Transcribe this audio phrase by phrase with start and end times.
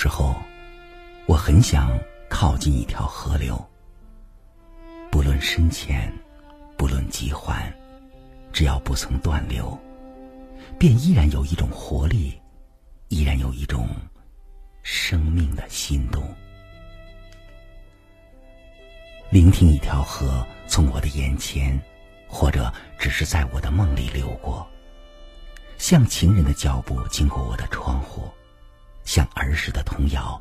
[0.00, 0.32] 时候，
[1.26, 1.98] 我很想
[2.30, 3.60] 靠近一条河流，
[5.10, 6.08] 不论深浅，
[6.76, 7.60] 不论急缓，
[8.52, 9.76] 只要不曾断流，
[10.78, 12.40] 便依然有一种活力，
[13.08, 13.88] 依然有一种
[14.84, 16.22] 生命的心动。
[19.30, 21.76] 聆听一条河从我的眼前，
[22.28, 24.64] 或者只是在我的梦里流过，
[25.76, 28.30] 像情人的脚步经过我的窗户。
[29.08, 30.38] 像儿时的童谣，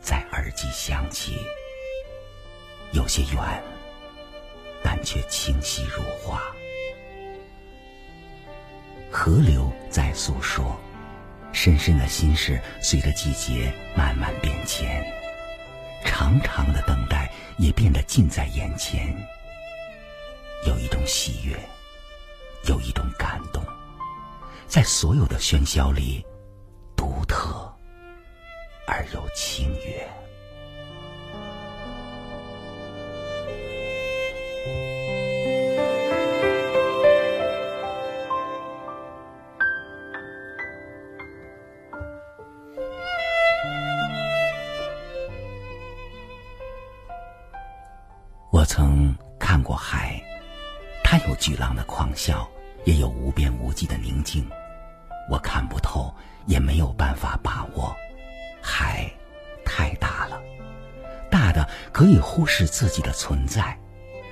[0.00, 1.36] 在耳际响起，
[2.92, 3.62] 有些远，
[4.82, 6.40] 但却清晰如画。
[9.12, 10.74] 河流在诉说，
[11.52, 15.04] 深深的心事随着季节慢慢变迁，
[16.02, 19.14] 长长的等待也变得近在眼前。
[20.66, 21.54] 有一种喜悦，
[22.64, 23.62] 有一种感动，
[24.66, 26.24] 在所有的喧嚣里，
[28.98, 30.08] 而又清远。
[48.50, 50.20] 我曾看过海，
[51.04, 52.44] 它有巨浪的狂啸，
[52.84, 54.44] 也有无边无际的宁静。
[55.30, 56.12] 我看不透，
[56.46, 57.94] 也没有办法把握。
[58.70, 59.10] 海
[59.64, 60.38] 太大了，
[61.30, 63.62] 大的可以忽视自己的存在；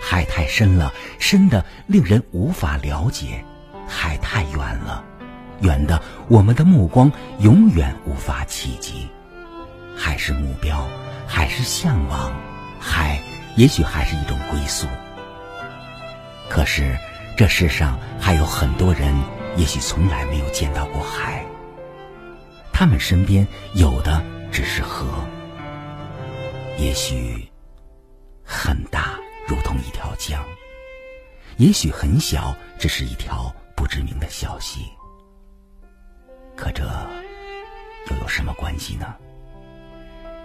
[0.00, 3.44] 海太深了，深的令人无法了解；
[3.88, 5.04] 海太远了，
[5.62, 9.08] 远的我们的目光永远无法企及。
[9.96, 10.88] 海是目标，
[11.26, 12.32] 海是向往，
[12.78, 13.20] 海
[13.56, 14.86] 也许还是一种归宿。
[16.48, 16.96] 可是，
[17.36, 19.12] 这世上还有很多人，
[19.56, 21.44] 也许从来没有见到过海。
[22.80, 25.06] 他们身边有的只是河，
[26.78, 27.46] 也许
[28.42, 30.40] 很大，如同一条江；
[31.58, 34.80] 也许很小，只是一条不知名的小溪。
[36.56, 36.82] 可这
[38.10, 39.14] 又有什么关系呢？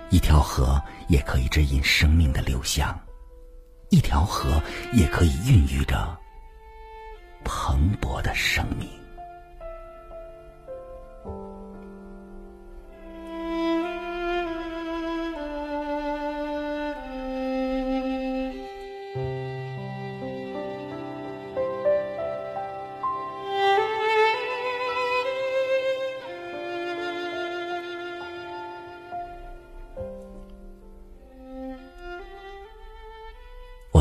[0.10, 3.00] 一条河也可以指引生命的流向，
[3.92, 6.14] 一条河也可以孕育着
[7.46, 8.90] 蓬勃的生命。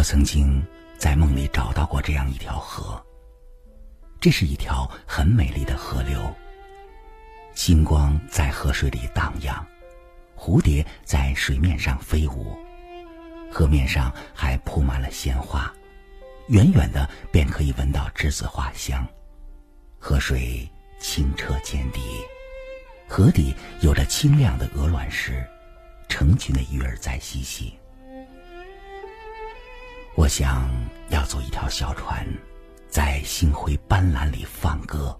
[0.04, 0.62] 曾经
[0.98, 3.02] 在梦里找到过这样一条河。
[4.20, 6.20] 这是一条很美丽的河流。
[7.54, 9.66] 星光在河水里荡漾，
[10.36, 12.56] 蝴蝶在水面上飞舞，
[13.50, 15.72] 河面上还铺满了鲜花，
[16.48, 19.06] 远远的便可以闻到栀子花香。
[19.98, 20.68] 河水
[21.00, 22.00] 清澈见底，
[23.08, 25.46] 河底有着清亮的鹅卵石，
[26.08, 27.72] 成群的鱼儿在嬉戏。
[30.16, 30.70] 我想
[31.08, 32.24] 要做一条小船，
[32.88, 35.18] 在星辉斑斓里放歌。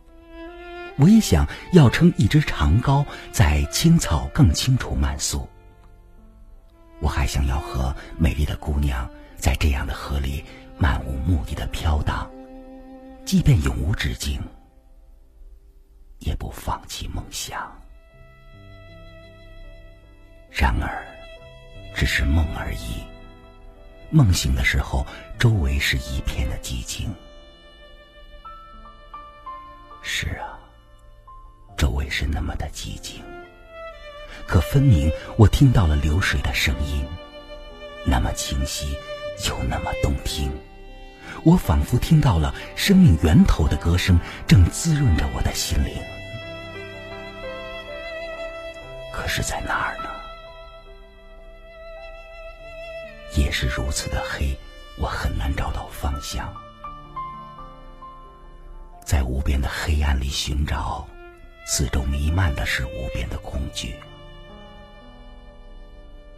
[0.97, 5.48] 我也想要撑一支长篙，在青草更清楚漫溯。
[7.01, 10.45] 我还想要和美丽的姑娘在这样的河里
[10.78, 12.30] 漫无目的的飘荡，
[13.24, 14.41] 即便永无止境，
[16.21, 17.68] 也不放弃梦想。
[20.53, 21.04] 然而，
[21.97, 23.03] 只是梦而已。
[24.10, 25.06] 梦醒的时候，
[25.39, 27.12] 周围是一片的寂静。
[30.03, 30.59] 是啊，
[31.77, 33.22] 周围是那么的寂静。
[34.47, 37.04] 可分明我听到了流水的声音，
[38.04, 38.95] 那么清晰，
[39.48, 40.53] 又那么动听。
[41.42, 45.95] 我仿佛听到了生命源头的歌声，正滋润着我的心灵。
[49.12, 50.14] 可是，在哪儿呢？
[53.36, 54.57] 也是如此的黑，
[54.97, 56.54] 我很难找到方向。
[59.04, 61.07] 在无边的黑暗里寻找，
[61.66, 63.95] 四周弥漫的是无边的恐惧。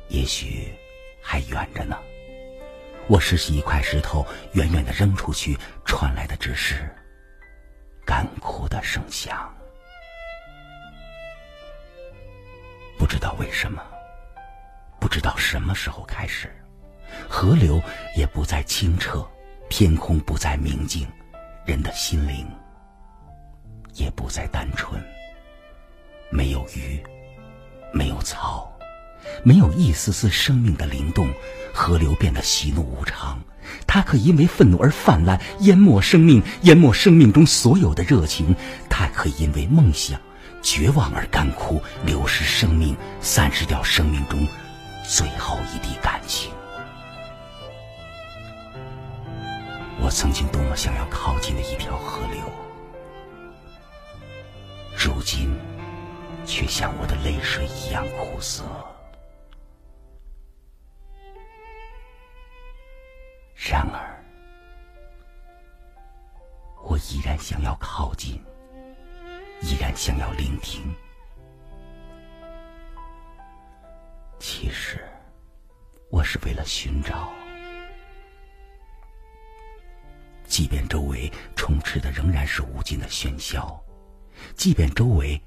[0.09, 0.75] 也许
[1.23, 1.99] 还远着呢。
[3.09, 6.93] 我拾起一块石头，远远的扔出去，传来的只是
[8.05, 9.55] 干枯的声响。
[12.99, 13.81] 不知道为什么，
[14.99, 16.53] 不知道什么时候开始。
[17.29, 17.81] 河流
[18.17, 19.27] 也不再清澈，
[19.69, 21.07] 天空不再明净，
[21.65, 22.47] 人的心灵
[23.95, 25.03] 也不再单纯。
[26.31, 27.03] 没有鱼，
[27.93, 28.73] 没有草，
[29.45, 31.29] 没有一丝丝生命的灵动，
[31.73, 33.39] 河流变得喜怒无常。
[33.87, 38.55] 它可因为愤怒而泛滥，淹没生命，淹没生命中所有的热情；
[38.89, 40.21] 它可因为梦想、
[40.63, 44.47] 绝望而干枯，流失生命，散失掉生命中
[45.05, 46.51] 最后一滴感情。
[50.07, 52.41] 我曾经多么想要靠近的一条河流，
[54.97, 55.53] 如今
[56.47, 58.63] 却像我的泪水一样苦涩。
[63.57, 64.25] 然而，
[66.85, 68.41] 我依然想要靠近，
[69.61, 70.85] 依然想要聆听。
[74.39, 75.05] 其实，
[76.11, 77.29] 我是为了寻找。
[80.57, 83.79] 即便周围充斥的仍然是无尽的喧嚣，
[84.55, 85.39] 即便周围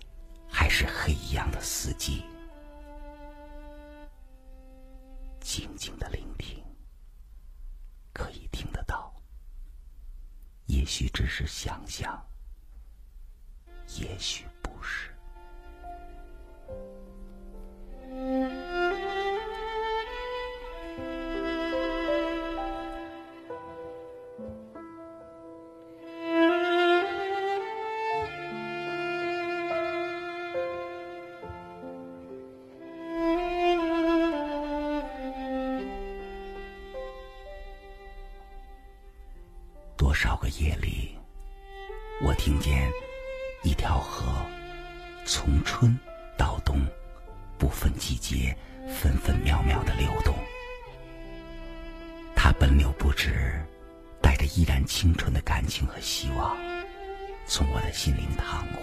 [0.48, 2.24] 还是黑一样的四季，
[5.42, 6.64] 静静的聆听，
[8.14, 9.12] 可以听得到。
[10.68, 12.24] 也许只是想想，
[13.98, 14.46] 也许
[40.10, 41.16] 多少个夜里，
[42.24, 42.92] 我听见
[43.62, 44.34] 一条河
[45.24, 45.96] 从春
[46.36, 46.84] 到冬，
[47.60, 48.58] 不分季节，
[48.88, 50.34] 分分秒秒的流动。
[52.36, 53.64] 它奔流不止，
[54.20, 56.58] 带着依然清纯的感情和希望，
[57.46, 58.82] 从我的心灵淌过。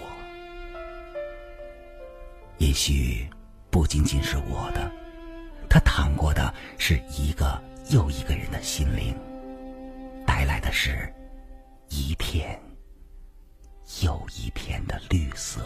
[2.57, 3.27] 也许
[3.69, 4.89] 不仅仅是我的，
[5.69, 9.13] 它淌过的是一个又一个人的心灵。
[10.25, 11.11] 带来的是
[11.89, 12.59] 一片
[14.03, 15.61] 又一片的绿色。